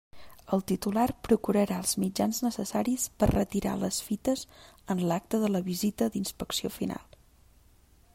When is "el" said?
0.55-0.61